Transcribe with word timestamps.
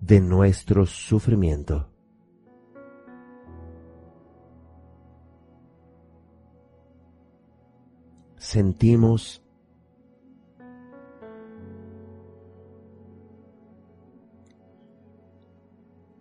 de 0.00 0.20
nuestro 0.20 0.86
sufrimiento. 0.86 1.86
Sentimos 8.36 9.44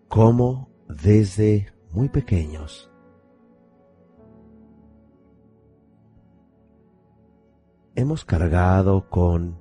cómo 0.07 0.69
desde 0.87 1.71
muy 1.91 2.09
pequeños 2.09 2.89
hemos 7.95 8.23
cargado 8.23 9.09
con 9.09 9.58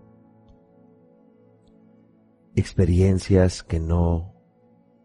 experiencias 2.58 3.62
que 3.62 3.78
no 3.78 4.34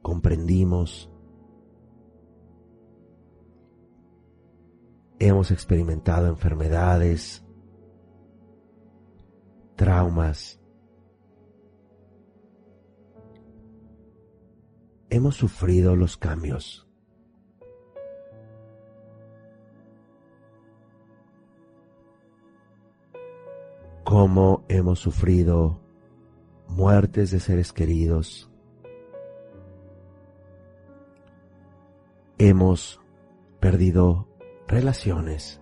comprendimos. 0.02 1.09
Hemos 5.20 5.52
experimentado 5.52 6.28
enfermedades, 6.28 7.46
traumas. 9.76 10.59
Hemos 15.09 15.36
sufrido 15.36 15.96
los 15.96 16.18
cambios. 16.18 16.88
Cómo 24.04 24.66
hemos 24.68 25.00
sufrido 25.00 25.83
muertes 26.75 27.29
de 27.29 27.39
seres 27.39 27.71
queridos. 27.71 28.49
Hemos 32.39 32.99
perdido 33.59 34.27
relaciones. 34.67 35.61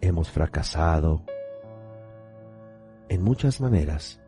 Hemos 0.00 0.30
fracasado 0.30 1.22
en 3.08 3.22
muchas 3.22 3.60
maneras, 3.60 4.20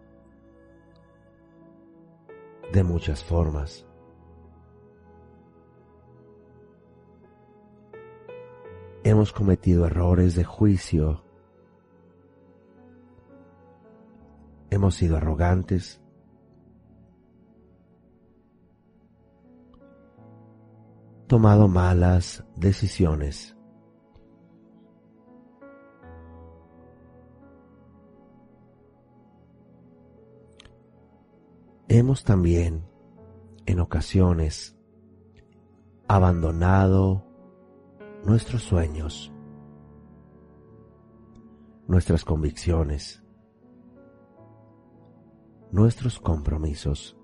de 2.72 2.82
muchas 2.82 3.24
formas. 3.24 3.86
Hemos 9.04 9.32
cometido 9.32 9.86
errores 9.86 10.34
de 10.34 10.44
juicio 10.44 11.25
hemos 14.76 14.94
sido 14.94 15.16
arrogantes, 15.16 16.02
tomado 21.26 21.66
malas 21.66 22.44
decisiones. 22.56 23.56
Hemos 31.88 32.24
también, 32.24 32.84
en 33.64 33.80
ocasiones, 33.80 34.76
abandonado 36.06 37.24
nuestros 38.26 38.62
sueños, 38.62 39.32
nuestras 41.88 42.26
convicciones, 42.26 43.25
nuestros 45.76 46.18
compromisos. 46.18 47.14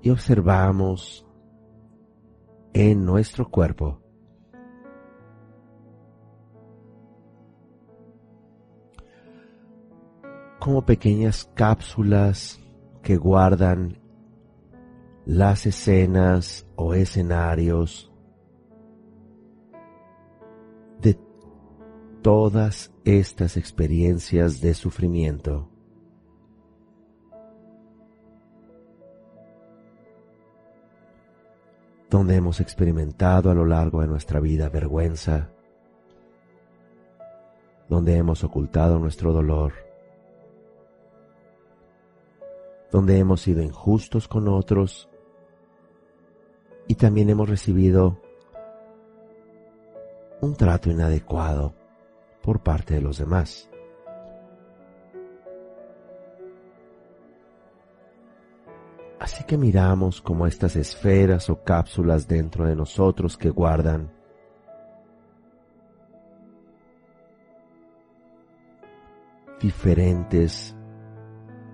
Y 0.00 0.08
observamos 0.08 1.26
en 2.72 3.04
nuestro 3.04 3.46
cuerpo 3.50 4.00
como 10.58 10.86
pequeñas 10.86 11.44
cápsulas 11.54 12.58
que 13.02 13.18
guardan 13.18 14.07
las 15.28 15.66
escenas 15.66 16.66
o 16.74 16.94
escenarios 16.94 18.10
de 21.02 21.20
todas 22.22 22.94
estas 23.04 23.58
experiencias 23.58 24.62
de 24.62 24.72
sufrimiento. 24.72 25.70
donde 32.10 32.36
hemos 32.36 32.58
experimentado 32.60 33.50
a 33.50 33.54
lo 33.54 33.66
largo 33.66 34.00
de 34.00 34.06
nuestra 34.06 34.40
vida 34.40 34.70
vergüenza, 34.70 35.50
donde 37.86 38.16
hemos 38.16 38.42
ocultado 38.44 38.98
nuestro 38.98 39.34
dolor, 39.34 39.74
donde 42.90 43.18
hemos 43.18 43.42
sido 43.42 43.60
injustos 43.62 44.26
con 44.26 44.48
otros 44.48 45.10
y 46.88 46.94
también 46.94 47.28
hemos 47.28 47.48
recibido 47.48 48.18
un 50.40 50.56
trato 50.56 50.90
inadecuado 50.90 51.74
por 52.42 52.60
parte 52.60 52.94
de 52.94 53.02
los 53.02 53.18
demás. 53.18 53.68
Así 59.20 59.44
que 59.44 59.58
miramos 59.58 60.22
como 60.22 60.46
estas 60.46 60.76
esferas 60.76 61.50
o 61.50 61.62
cápsulas 61.62 62.26
dentro 62.26 62.64
de 62.64 62.74
nosotros 62.74 63.36
que 63.36 63.50
guardan 63.50 64.10
diferentes 69.60 70.74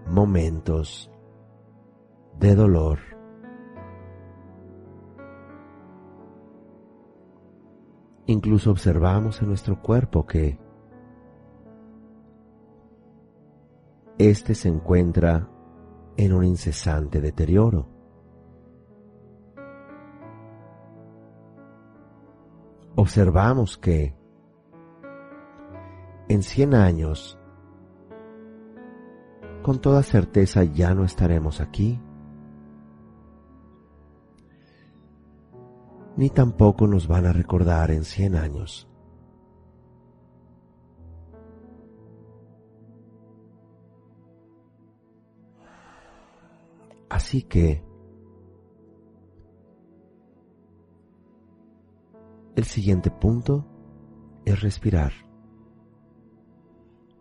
momentos 0.06 1.10
de 2.40 2.54
dolor 2.56 3.13
Incluso 8.26 8.70
observamos 8.70 9.42
en 9.42 9.48
nuestro 9.48 9.82
cuerpo 9.82 10.24
que 10.24 10.58
éste 14.18 14.54
se 14.54 14.68
encuentra 14.68 15.48
en 16.16 16.32
un 16.32 16.44
incesante 16.44 17.20
deterioro. 17.20 17.88
Observamos 22.96 23.76
que 23.76 24.16
en 26.28 26.42
100 26.42 26.74
años, 26.74 27.38
con 29.62 29.80
toda 29.80 30.02
certeza 30.02 30.64
ya 30.64 30.94
no 30.94 31.04
estaremos 31.04 31.60
aquí 31.60 32.00
ni 36.16 36.30
tampoco 36.30 36.86
nos 36.86 37.06
van 37.08 37.26
a 37.26 37.32
recordar 37.32 37.90
en 37.90 38.04
cien 38.04 38.36
años. 38.36 38.88
Así 47.08 47.42
que 47.42 47.84
el 52.56 52.64
siguiente 52.64 53.10
punto 53.10 53.64
es 54.44 54.60
respirar. 54.60 55.12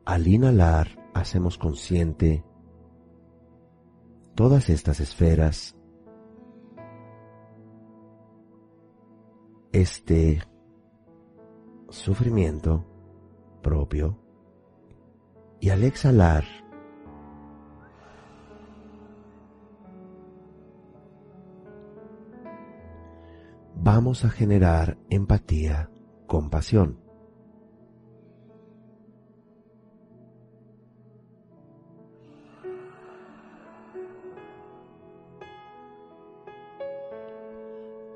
Al 0.06 0.28
inhalar 0.28 0.88
hacemos 1.14 1.58
consciente 1.58 2.44
todas 4.36 4.70
estas 4.70 5.00
esferas, 5.00 5.76
este 9.74 10.44
sufrimiento 11.90 12.86
propio 13.64 14.20
y 15.60 15.72
al 15.72 15.84
exhalar 15.84 16.44
vamos 23.76 24.24
a 24.26 24.30
generar 24.30 25.00
empatía, 25.10 25.90
compasión. 26.28 27.00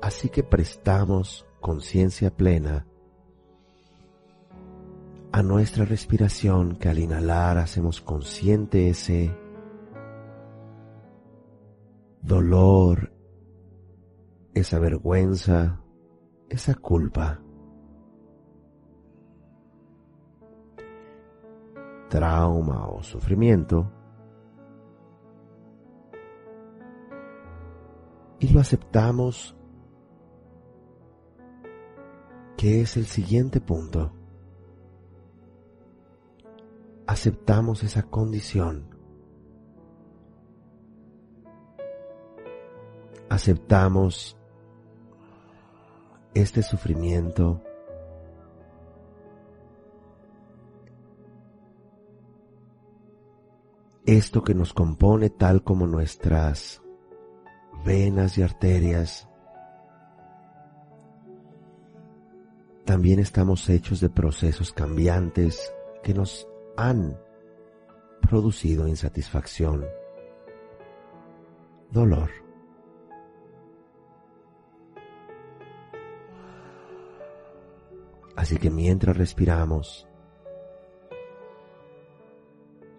Así 0.00 0.28
que 0.30 0.42
prestamos 0.44 1.47
conciencia 1.68 2.34
plena 2.34 2.86
a 5.32 5.42
nuestra 5.42 5.84
respiración 5.84 6.76
que 6.76 6.88
al 6.88 6.98
inhalar 6.98 7.58
hacemos 7.58 8.00
consciente 8.00 8.88
ese 8.88 9.36
dolor, 12.22 13.12
esa 14.54 14.78
vergüenza, 14.78 15.82
esa 16.48 16.74
culpa, 16.74 17.42
trauma 22.08 22.88
o 22.88 23.02
sufrimiento. 23.02 23.92
Y 28.38 28.48
lo 28.54 28.60
aceptamos 28.60 29.57
que 32.58 32.80
es 32.80 32.96
el 32.96 33.06
siguiente 33.06 33.60
punto. 33.60 34.12
Aceptamos 37.06 37.84
esa 37.84 38.02
condición. 38.02 38.84
Aceptamos 43.30 44.36
este 46.34 46.62
sufrimiento. 46.62 47.62
Esto 54.04 54.42
que 54.42 54.54
nos 54.54 54.74
compone 54.74 55.30
tal 55.30 55.62
como 55.62 55.86
nuestras 55.86 56.82
venas 57.84 58.36
y 58.36 58.42
arterias 58.42 59.28
también 62.88 63.18
estamos 63.18 63.68
hechos 63.68 64.00
de 64.00 64.08
procesos 64.08 64.72
cambiantes 64.72 65.74
que 66.02 66.14
nos 66.14 66.48
han 66.74 67.20
producido 68.22 68.88
insatisfacción, 68.88 69.84
dolor. 71.90 72.30
Así 78.34 78.56
que 78.56 78.70
mientras 78.70 79.18
respiramos, 79.18 80.08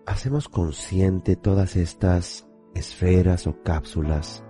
hacemos 0.06 0.50
consciente 0.50 1.36
todas 1.36 1.76
estas 1.76 2.48
esferas 2.76 3.48
o 3.48 3.64
cápsulas 3.64 4.44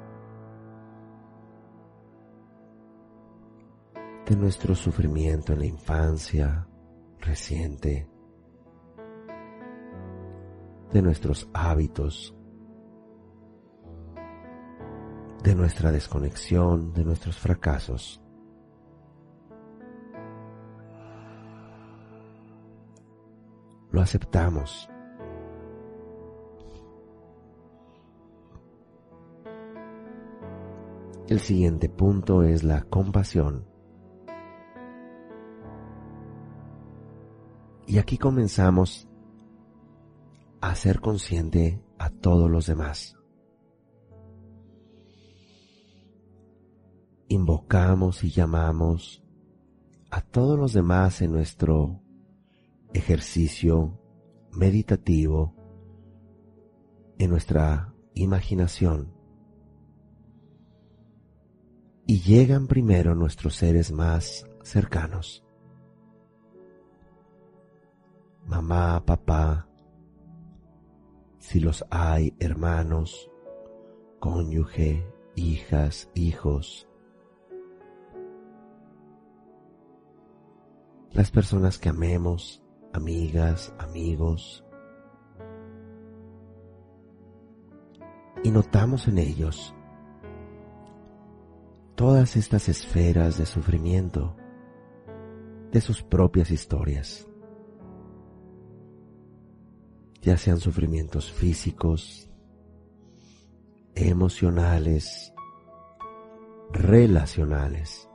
de 4.30 4.36
nuestro 4.36 4.76
sufrimiento 4.76 5.54
en 5.54 5.60
la 5.60 5.66
infancia 5.66 6.68
reciente, 7.20 8.08
de 10.94 11.02
nuestros 11.02 11.50
hábitos, 11.52 12.36
de 15.44 15.56
nuestra 15.56 15.92
desconexión, 15.92 16.94
de 16.94 17.06
nuestros 17.06 17.40
fracasos. 17.40 18.22
Lo 23.92 24.00
aceptamos. 24.00 24.88
El 31.28 31.40
siguiente 31.40 31.90
punto 31.90 32.44
es 32.44 32.64
la 32.64 32.84
compasión. 32.84 33.69
Y 37.90 37.98
aquí 37.98 38.20
comenzamos 38.20 39.08
a 40.62 40.76
ser 40.76 41.00
consciente 41.02 41.82
a 41.98 42.12
todos 42.12 42.48
los 42.48 42.68
demás. 42.68 43.18
Invocamos 47.30 48.24
y 48.24 48.30
llamamos 48.30 49.24
a 50.12 50.22
todos 50.22 50.60
los 50.60 50.74
demás 50.74 51.24
en 51.24 51.32
nuestro 51.32 52.00
ejercicio 52.94 54.00
meditativo, 54.52 55.56
en 57.18 57.32
nuestra 57.32 57.92
imaginación. 58.14 59.12
Y 62.06 62.20
llegan 62.20 62.68
primero 62.68 63.16
nuestros 63.16 63.56
seres 63.56 63.92
más 63.92 64.46
cercanos 64.62 65.44
mamá, 68.50 69.06
papá, 69.06 69.68
si 71.38 71.60
los 71.60 71.86
hay, 71.92 72.36
hermanos, 72.40 73.30
cónyuge, 74.20 75.06
hijas, 75.36 76.10
hijos, 76.16 76.88
las 81.12 81.30
personas 81.30 81.78
que 81.78 81.90
amemos, 81.90 82.64
amigas, 82.92 83.72
amigos, 83.78 84.66
y 88.44 88.50
notamos 88.50 89.08
en 89.08 89.20
ellos 89.20 89.76
todas 91.94 92.36
estas 92.36 92.68
esferas 92.70 93.38
de 93.38 93.46
sufrimiento 93.46 94.36
de 95.72 95.82
sus 95.82 96.02
propias 96.02 96.50
historias 96.50 97.29
ya 100.22 100.38
sean 100.38 100.60
sufrimientos 100.60 101.32
físicos, 101.32 102.30
emocionales, 103.96 105.34
relacionales. 106.72 108.08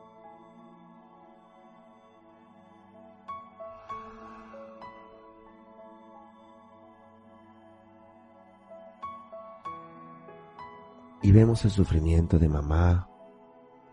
Y 11.22 11.32
vemos 11.32 11.64
el 11.64 11.70
sufrimiento 11.70 12.38
de 12.38 12.48
mamá, 12.48 13.08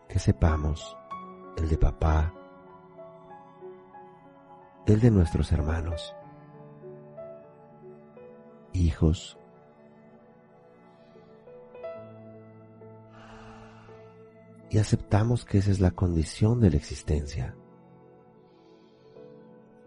que 0.09 0.19
sepamos, 0.19 0.97
el 1.55 1.69
de 1.69 1.77
papá, 1.77 2.33
el 4.85 4.99
de 4.99 5.11
nuestros 5.11 5.49
hermanos 5.53 6.13
hijos. 8.73 9.37
Y 14.69 14.77
aceptamos 14.77 15.45
que 15.45 15.57
esa 15.57 15.71
es 15.71 15.79
la 15.79 15.91
condición 15.91 16.59
de 16.61 16.69
la 16.71 16.77
existencia. 16.77 17.55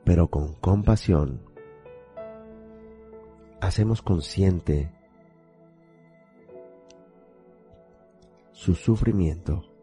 Pero 0.04 0.28
con 0.28 0.54
compasión 0.54 1.42
hacemos 3.60 4.02
consciente 4.02 4.92
su 8.52 8.74
sufrimiento 8.74 9.73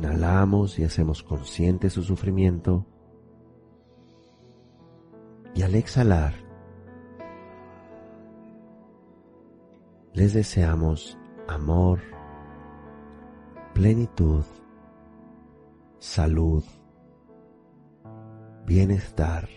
inhalamos 0.00 0.78
y 0.78 0.84
hacemos 0.84 1.22
consciente 1.22 1.90
su 1.90 2.02
sufrimiento. 2.02 2.86
Y 5.54 5.62
al 5.62 5.74
exhalar, 5.74 6.32
les 10.14 10.32
deseamos 10.32 11.18
amor, 11.48 12.00
plenitud, 13.74 14.44
salud, 15.98 16.64
bienestar, 18.64 19.48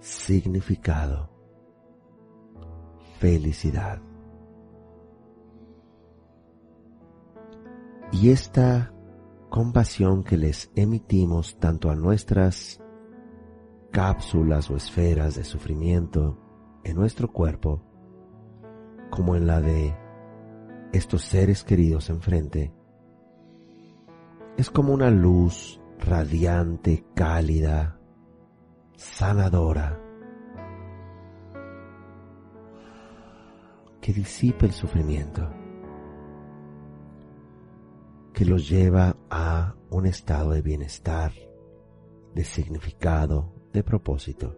significado, 0.00 1.30
felicidad. 3.20 4.02
Y 8.18 8.30
esta 8.30 8.94
compasión 9.50 10.24
que 10.24 10.38
les 10.38 10.70
emitimos 10.74 11.58
tanto 11.58 11.90
a 11.90 11.94
nuestras 11.94 12.82
cápsulas 13.92 14.70
o 14.70 14.76
esferas 14.76 15.34
de 15.34 15.44
sufrimiento 15.44 16.38
en 16.82 16.96
nuestro 16.96 17.30
cuerpo, 17.30 17.82
como 19.10 19.36
en 19.36 19.46
la 19.46 19.60
de 19.60 19.94
estos 20.94 21.24
seres 21.24 21.62
queridos 21.62 22.08
enfrente, 22.08 22.72
es 24.56 24.70
como 24.70 24.94
una 24.94 25.10
luz 25.10 25.78
radiante, 25.98 27.04
cálida, 27.14 28.00
sanadora, 28.96 30.00
que 34.00 34.14
disipe 34.14 34.64
el 34.64 34.72
sufrimiento, 34.72 35.50
que 38.36 38.44
los 38.44 38.68
lleva 38.68 39.16
a 39.30 39.74
un 39.88 40.04
estado 40.04 40.50
de 40.50 40.60
bienestar, 40.60 41.32
de 42.34 42.44
significado, 42.44 43.50
de 43.72 43.82
propósito. 43.82 44.54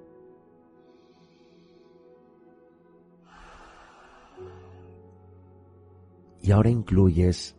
Y 6.43 6.51
ahora 6.51 6.71
incluyes 6.71 7.57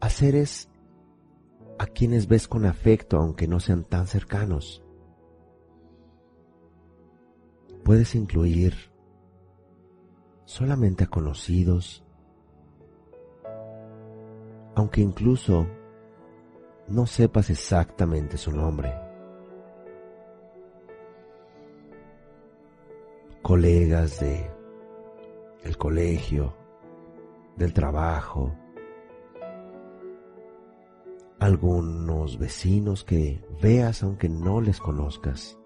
a 0.00 0.10
seres 0.10 0.68
a 1.78 1.86
quienes 1.86 2.26
ves 2.26 2.48
con 2.48 2.66
afecto 2.66 3.18
aunque 3.18 3.46
no 3.46 3.60
sean 3.60 3.84
tan 3.84 4.08
cercanos. 4.08 4.82
Puedes 7.84 8.16
incluir 8.16 8.74
solamente 10.44 11.04
a 11.04 11.06
conocidos, 11.06 12.04
aunque 14.82 15.00
incluso 15.00 15.64
no 16.88 17.06
sepas 17.06 17.50
exactamente 17.50 18.36
su 18.36 18.50
nombre. 18.50 18.92
Colegas 23.42 24.18
de 24.18 24.50
el 25.62 25.78
colegio, 25.78 26.52
del 27.56 27.72
trabajo, 27.72 28.52
algunos 31.38 32.36
vecinos 32.36 33.04
que 33.04 33.40
veas 33.62 34.02
aunque 34.02 34.28
no 34.28 34.60
les 34.60 34.80
conozcas. 34.80 35.56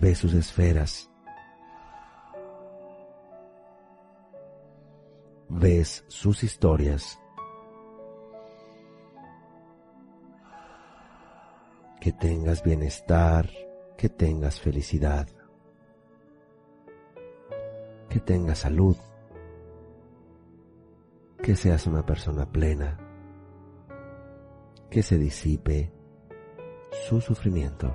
Ve 0.00 0.14
sus 0.14 0.32
esferas. 0.32 1.11
Ves 5.54 6.02
sus 6.08 6.42
historias. 6.44 7.20
Que 12.00 12.10
tengas 12.10 12.62
bienestar, 12.62 13.50
que 13.98 14.08
tengas 14.08 14.58
felicidad, 14.58 15.28
que 18.08 18.18
tengas 18.18 18.60
salud, 18.60 18.96
que 21.42 21.54
seas 21.54 21.86
una 21.86 22.04
persona 22.04 22.50
plena 22.50 22.98
que 24.88 25.02
se 25.02 25.18
disipe 25.18 25.92
su 27.08 27.20
sufrimiento. 27.20 27.94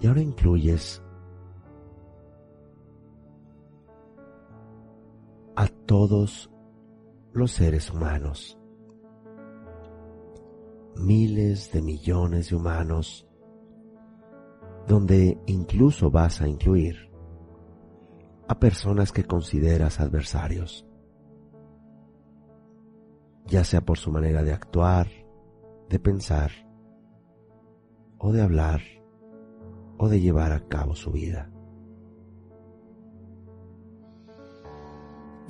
Y 0.00 0.06
ahora 0.06 0.20
incluyes 0.20 1.02
todos 5.90 6.48
los 7.32 7.50
seres 7.50 7.90
humanos, 7.90 8.56
miles 10.94 11.72
de 11.72 11.82
millones 11.82 12.50
de 12.50 12.54
humanos, 12.54 13.26
donde 14.86 15.36
incluso 15.46 16.08
vas 16.08 16.42
a 16.42 16.46
incluir 16.46 17.10
a 18.46 18.60
personas 18.60 19.10
que 19.10 19.24
consideras 19.24 19.98
adversarios 19.98 20.86
ya 23.48 23.64
sea 23.64 23.80
por 23.80 23.98
su 23.98 24.12
manera 24.12 24.44
de 24.44 24.52
actuar, 24.52 25.08
de 25.88 25.98
pensar, 25.98 26.52
o 28.16 28.30
de 28.30 28.42
hablar, 28.42 28.80
o 29.98 30.08
de 30.08 30.20
llevar 30.20 30.52
a 30.52 30.68
cabo 30.68 30.94
su 30.94 31.10
vida. 31.10 31.50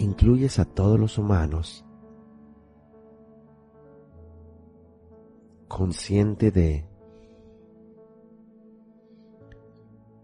Incluyes 0.00 0.58
a 0.58 0.64
todos 0.64 0.98
los 0.98 1.18
humanos 1.18 1.84
consciente 5.68 6.50
de 6.50 6.88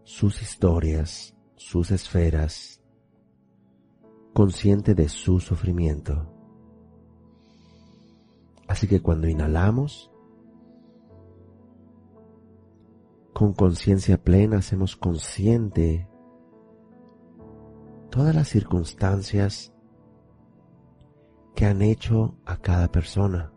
sus 0.03 0.41
historias, 0.41 1.37
sus 1.57 1.91
esferas, 1.91 2.83
consciente 4.33 4.95
de 4.95 5.11
su 5.11 5.41
sufrimiento. 5.41 6.27
Así 8.67 8.89
que 8.89 9.03
cuando 9.03 9.29
inhalamos, 9.29 10.11
con 13.35 13.53
conciencia 13.53 14.17
plena 14.17 14.57
hacemos 14.57 14.97
consciente 14.97 16.09
todas 18.17 18.35
las 18.35 18.49
circunstancias 18.49 19.75
que 21.55 21.67
han 21.67 21.83
hecho 21.83 22.39
a 22.47 22.57
cada 22.57 22.91
persona, 22.91 23.53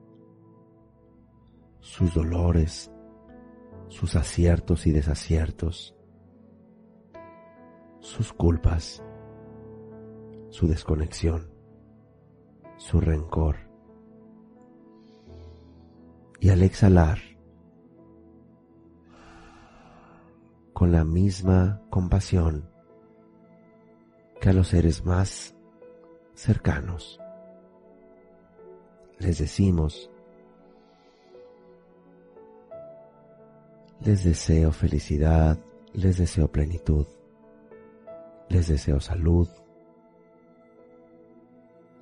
sus 1.79 2.13
dolores, 2.13 2.91
sus 3.87 4.17
aciertos 4.17 4.85
y 4.85 4.91
desaciertos, 4.91 5.95
sus 8.01 8.33
culpas, 8.33 9.01
su 10.49 10.67
desconexión, 10.67 11.53
su 12.75 12.99
rencor. 12.99 13.55
Y 16.41 16.49
al 16.49 16.63
exhalar, 16.63 17.19
con 20.73 20.91
la 20.91 21.05
misma 21.05 21.81
compasión 21.89 22.68
que 24.39 24.49
a 24.49 24.53
los 24.53 24.69
seres 24.69 25.05
más 25.05 25.55
cercanos, 26.33 27.19
les 29.19 29.37
decimos, 29.39 30.09
les 34.01 34.23
deseo 34.23 34.71
felicidad, 34.71 35.57
les 35.93 36.17
deseo 36.17 36.47
plenitud, 36.47 37.05
les 38.47 38.67
deseo 38.67 38.99
salud, 38.99 39.47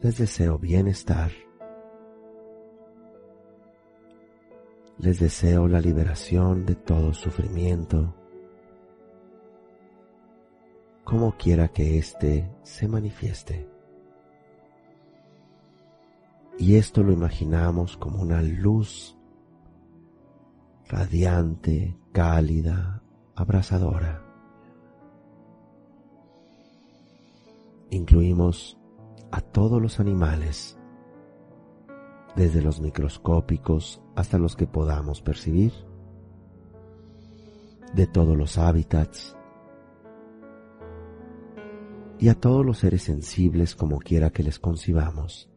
les 0.01 0.17
deseo 0.17 0.59
bienestar 0.59 1.31
les 4.99 5.19
deseo 5.19 5.67
la 5.67 5.79
liberación 5.79 6.65
de 6.65 6.75
todo 6.75 7.13
sufrimiento, 7.13 8.15
como 11.07 11.37
quiera 11.37 11.69
que 11.69 11.97
éste 11.97 12.51
se 12.63 12.85
manifieste. 12.85 13.65
Y 16.59 16.75
esto 16.75 17.01
lo 17.01 17.13
imaginamos 17.13 17.95
como 17.95 18.21
una 18.21 18.41
luz 18.41 19.17
radiante, 20.89 21.97
cálida, 22.11 23.01
abrasadora. 23.35 24.21
Incluimos 27.89 28.77
a 29.31 29.39
todos 29.39 29.81
los 29.81 30.01
animales 30.01 30.77
desde 32.35 32.61
los 32.61 32.81
microscópicos 32.81 34.01
hasta 34.17 34.37
los 34.37 34.57
que 34.57 34.67
podamos 34.67 35.21
percibir, 35.21 35.71
de 37.93 38.07
todos 38.07 38.35
los 38.35 38.57
hábitats, 38.57 39.36
y 42.19 42.29
a 42.29 42.35
todos 42.35 42.65
los 42.65 42.79
seres 42.79 43.03
sensibles 43.03 43.75
como 43.75 43.99
quiera 43.99 44.31
que 44.31 44.43
les 44.43 44.59
concibamos. 44.59 45.49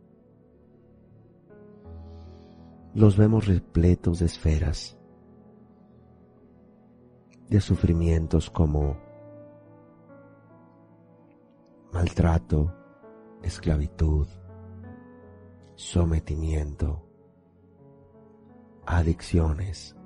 Los 2.95 3.17
vemos 3.17 3.47
repletos 3.47 4.19
de 4.19 4.27
esferas, 4.27 4.99
de 7.49 7.61
sufrimientos 7.61 8.51
como 8.51 8.99
maltrato, 11.93 12.75
esclavitud, 13.43 14.27
sometimiento, 15.77 17.07
adicciones, 18.87 19.97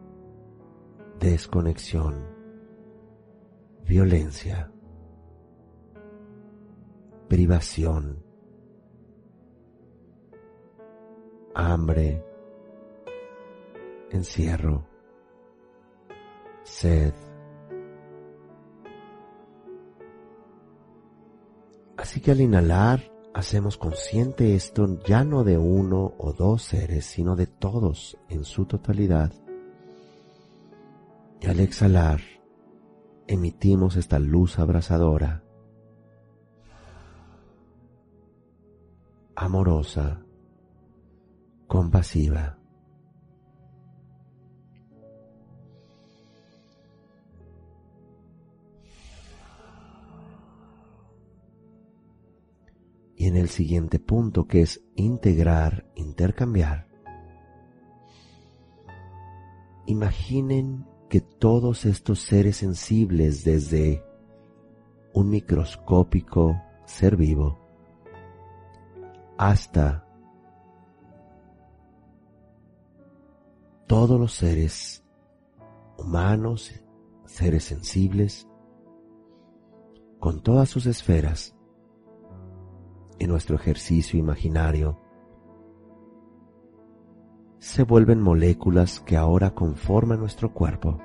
desconexión, 1.19 2.27
violencia, 3.87 4.74
privación, 7.29 8.23
hambre, 11.55 12.25
encierro, 14.11 14.87
sed. 16.63 17.15
Así 21.97 22.21
que 22.21 22.33
al 22.33 22.41
inhalar 22.41 23.13
hacemos 23.35 23.77
consciente 23.77 24.55
esto 24.55 25.01
ya 25.05 25.25
no 25.25 25.43
de 25.45 25.59
uno 25.59 26.15
o 26.19 26.33
dos 26.33 26.63
seres, 26.63 27.05
sino 27.07 27.37
de 27.37 27.47
todos 27.47 28.17
en 28.29 28.45
su 28.45 28.67
totalidad. 28.67 29.33
Y 31.41 31.47
al 31.47 31.61
exhalar, 31.61 32.21
emitimos 33.27 33.97
esta 33.97 34.19
luz 34.19 34.59
abrasadora, 34.59 35.44
amorosa, 39.37 40.25
compasiva. 41.67 42.59
Y 53.17 53.29
en 53.29 53.37
el 53.37 53.49
siguiente 53.49 53.99
punto 53.99 54.47
que 54.47 54.63
es 54.63 54.83
integrar, 54.97 55.91
intercambiar, 55.95 56.89
imaginen 59.87 60.87
que 61.09 61.21
todos 61.21 61.87
estos 61.87 62.21
seres 62.21 62.59
sensibles 62.59 63.45
desde 63.45 64.05
un 65.13 65.31
microscópico 65.31 66.61
ser 66.87 67.17
vivo 67.17 67.64
hasta 69.37 70.07
todos 73.87 74.19
los 74.19 74.33
seres 74.33 75.05
humanos, 75.99 76.73
seres 77.27 77.65
sensibles, 77.65 78.49
con 80.19 80.43
todas 80.43 80.69
sus 80.69 80.87
esferas, 80.87 81.55
en 83.19 83.29
nuestro 83.29 83.57
ejercicio 83.57 84.19
imaginario, 84.19 84.99
se 87.59 87.83
vuelven 87.83 88.21
moléculas 88.21 89.01
que 89.01 89.17
ahora 89.17 89.55
conforman 89.55 90.21
nuestro 90.21 90.53
cuerpo. 90.53 90.99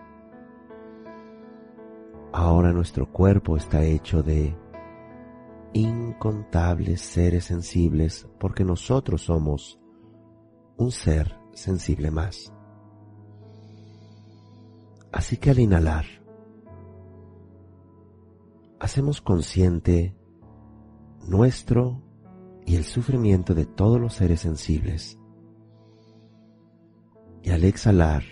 Ahora 2.33 2.73
nuestro 2.73 3.11
cuerpo 3.11 3.57
está 3.57 3.83
hecho 3.83 4.23
de 4.23 4.55
incontables 5.73 7.01
seres 7.01 7.45
sensibles 7.45 8.27
porque 8.39 8.63
nosotros 8.63 9.23
somos 9.23 9.79
un 10.77 10.91
ser 10.91 11.37
sensible 11.53 12.11
más. 12.11 12.53
Así 15.11 15.37
que 15.37 15.49
al 15.49 15.59
inhalar, 15.59 16.05
hacemos 18.79 19.21
consciente 19.21 20.15
nuestro 21.27 22.01
y 22.65 22.75
el 22.75 22.83
sufrimiento 22.83 23.53
de 23.55 23.65
todos 23.65 23.99
los 23.99 24.13
seres 24.13 24.41
sensibles 24.41 25.19
y 27.41 27.51
al 27.51 27.63
exhalar, 27.63 28.23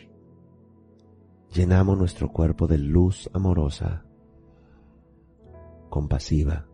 llenamos 1.54 1.98
nuestro 1.98 2.32
cuerpo 2.32 2.68
de 2.68 2.78
luz 2.78 3.30
amorosa, 3.34 4.06
compasiva, 5.90 6.68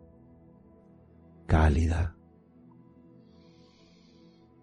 cálida, 1.46 2.16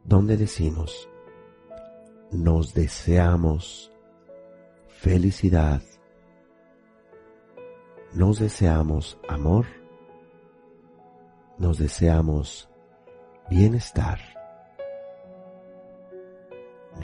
donde 0.04 0.36
decimos, 0.36 1.08
nos 2.32 2.74
deseamos 2.74 3.92
felicidad, 4.88 5.82
nos 8.12 8.38
deseamos 8.38 9.18
amor, 9.28 9.66
nos 11.58 11.78
deseamos 11.78 12.68
bienestar. 13.50 14.18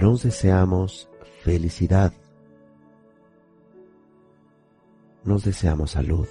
Nos 0.01 0.23
deseamos 0.23 1.09
felicidad, 1.43 2.13
nos 5.25 5.45
deseamos 5.45 5.93
salud, 5.93 6.29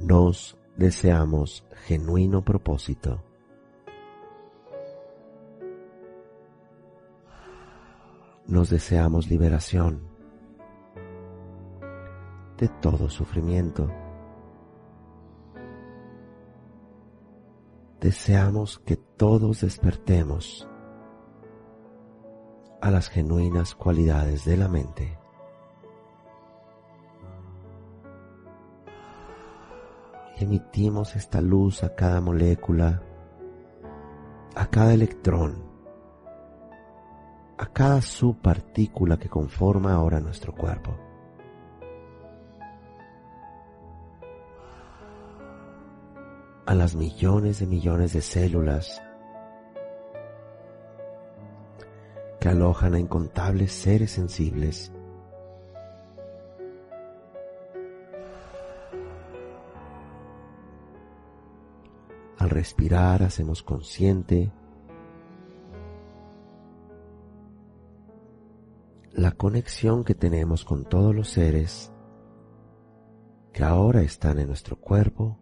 nos 0.00 0.56
deseamos 0.76 1.64
genuino 1.86 2.42
propósito. 2.42 3.22
Nos 8.46 8.70
deseamos 8.70 9.28
liberación 9.28 10.02
de 12.56 12.68
todo 12.80 13.08
sufrimiento. 13.08 13.88
deseamos 18.00 18.78
que 18.78 18.96
todos 18.96 19.60
despertemos 19.60 20.66
a 22.80 22.90
las 22.90 23.10
genuinas 23.10 23.74
cualidades 23.74 24.44
de 24.46 24.56
la 24.56 24.68
mente. 24.68 25.19
Emitimos 30.50 31.14
esta 31.14 31.40
luz 31.40 31.84
a 31.84 31.94
cada 31.94 32.20
molécula, 32.20 33.00
a 34.56 34.66
cada 34.66 34.92
electrón, 34.92 35.62
a 37.56 37.66
cada 37.66 38.02
subpartícula 38.02 39.16
que 39.16 39.28
conforma 39.28 39.92
ahora 39.92 40.18
nuestro 40.18 40.52
cuerpo. 40.52 40.96
a 46.66 46.74
las 46.74 46.94
millones 46.94 47.58
de 47.58 47.66
millones 47.66 48.12
de 48.12 48.20
células 48.20 49.02
que 52.38 52.48
alojan 52.48 52.94
a 52.94 53.00
incontables 53.00 53.72
seres 53.72 54.12
sensibles. 54.12 54.92
Respirar 62.50 63.22
hacemos 63.22 63.62
consciente 63.62 64.50
la 69.12 69.30
conexión 69.30 70.02
que 70.02 70.16
tenemos 70.16 70.64
con 70.64 70.84
todos 70.84 71.14
los 71.14 71.28
seres 71.28 71.92
que 73.52 73.62
ahora 73.62 74.02
están 74.02 74.40
en 74.40 74.48
nuestro 74.48 74.74
cuerpo 74.80 75.38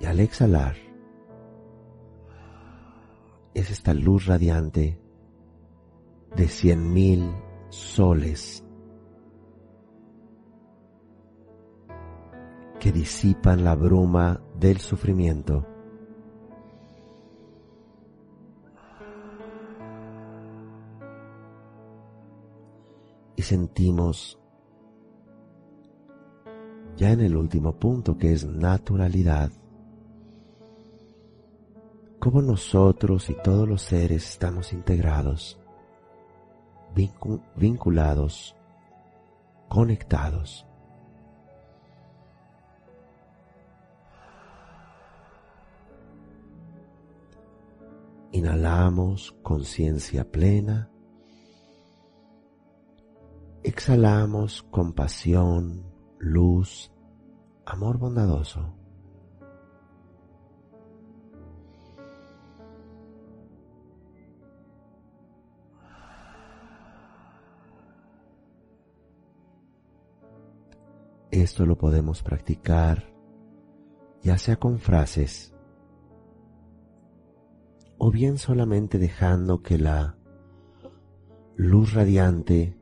y 0.00 0.06
al 0.06 0.18
exhalar, 0.18 0.74
es 3.54 3.70
esta 3.70 3.94
luz 3.94 4.26
radiante 4.26 5.00
de 6.34 6.48
cien 6.48 6.92
mil 6.92 7.30
soles 7.68 8.64
que 12.78 12.92
disipan 12.92 13.64
la 13.64 13.74
bruma 13.74 14.40
del 14.58 14.78
sufrimiento. 14.78 15.66
Y 23.36 23.42
sentimos 23.42 24.38
ya 26.96 27.10
en 27.12 27.20
el 27.20 27.36
último 27.36 27.72
punto 27.72 28.18
que 28.18 28.32
es 28.32 28.44
naturalidad 28.44 29.52
cómo 32.18 32.42
nosotros 32.42 33.30
y 33.30 33.34
todos 33.42 33.68
los 33.68 33.82
seres 33.82 34.28
estamos 34.28 34.72
integrados, 34.72 35.58
vinculados, 37.56 38.54
conectados. 39.68 40.67
Inhalamos 48.32 49.34
conciencia 49.42 50.30
plena. 50.30 50.90
Exhalamos 53.62 54.62
compasión, 54.70 55.84
luz, 56.18 56.92
amor 57.64 57.98
bondadoso. 57.98 58.74
Esto 71.30 71.66
lo 71.66 71.78
podemos 71.78 72.22
practicar 72.22 73.04
ya 74.22 74.36
sea 74.38 74.56
con 74.56 74.78
frases 74.78 75.54
o 77.98 78.10
bien 78.10 78.38
solamente 78.38 78.98
dejando 78.98 79.62
que 79.62 79.76
la 79.78 80.16
luz 81.56 81.92
radiante 81.92 82.76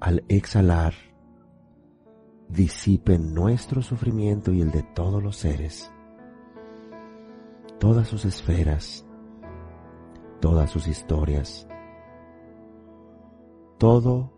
al 0.00 0.24
exhalar 0.28 0.94
disipe 2.48 3.18
nuestro 3.18 3.82
sufrimiento 3.82 4.52
y 4.52 4.60
el 4.60 4.70
de 4.70 4.82
todos 4.82 5.22
los 5.22 5.36
seres, 5.36 5.92
todas 7.78 8.06
sus 8.06 8.24
esferas, 8.24 9.04
todas 10.40 10.70
sus 10.70 10.86
historias, 10.86 11.66
todo 13.78 14.32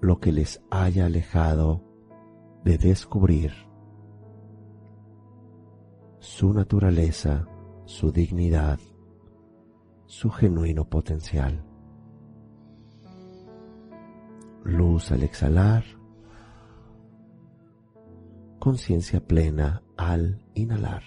lo 0.00 0.18
que 0.18 0.32
les 0.32 0.62
haya 0.70 1.06
alejado 1.06 1.82
de 2.64 2.76
descubrir 2.78 3.52
su 6.18 6.52
naturaleza, 6.52 7.46
su 7.84 8.12
dignidad, 8.12 8.78
su 10.06 10.30
genuino 10.30 10.88
potencial. 10.88 11.62
Luz 14.64 15.12
al 15.12 15.22
exhalar, 15.22 15.84
conciencia 18.58 19.20
plena 19.20 19.82
al 19.96 20.40
inhalar. 20.54 21.02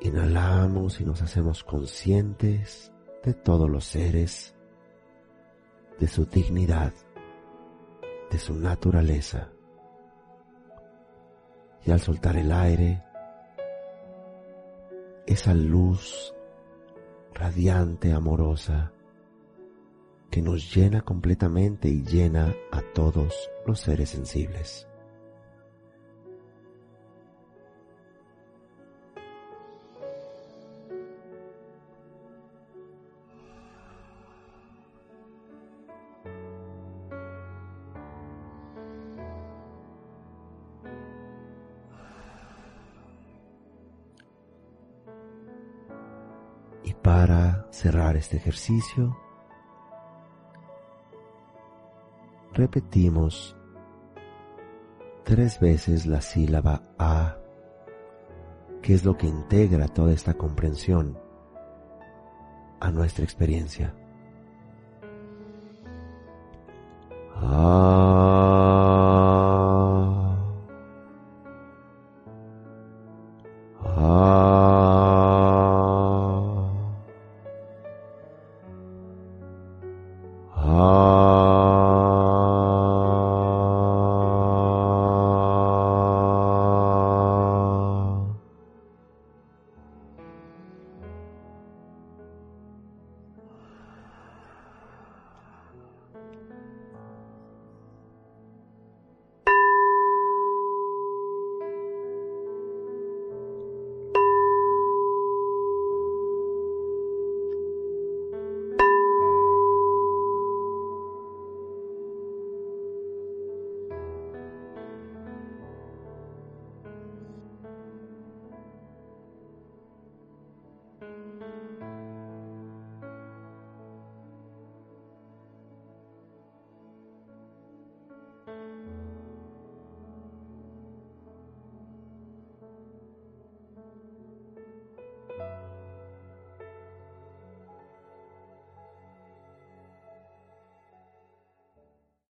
Inhalamos 0.00 1.00
y 1.00 1.04
nos 1.04 1.20
hacemos 1.20 1.64
conscientes 1.64 2.92
de 3.24 3.34
todos 3.34 3.68
los 3.68 3.84
seres, 3.84 4.54
de 5.98 6.06
su 6.06 6.26
dignidad, 6.26 6.94
de 8.30 8.38
su 8.38 8.54
naturaleza. 8.54 9.50
Y 11.84 11.90
al 11.90 12.00
soltar 12.00 12.36
el 12.36 12.50
aire, 12.52 13.02
esa 15.26 15.54
luz 15.54 16.34
radiante, 17.34 18.12
amorosa, 18.12 18.92
que 20.30 20.42
nos 20.42 20.74
llena 20.74 21.02
completamente 21.02 21.88
y 21.88 22.02
llena 22.02 22.54
a 22.72 22.82
todos 22.94 23.50
los 23.66 23.80
seres 23.80 24.10
sensibles. 24.10 24.88
Cerrar 47.76 48.16
este 48.16 48.38
ejercicio, 48.38 49.14
repetimos 52.54 53.54
tres 55.24 55.60
veces 55.60 56.06
la 56.06 56.22
sílaba 56.22 56.82
A, 56.98 57.36
que 58.80 58.94
es 58.94 59.04
lo 59.04 59.18
que 59.18 59.26
integra 59.26 59.88
toda 59.88 60.12
esta 60.14 60.34
comprensión 60.34 61.18
a 62.80 62.90
nuestra 62.90 63.24
experiencia. 63.24 63.94